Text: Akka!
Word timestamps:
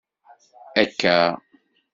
Akka! 0.81 1.15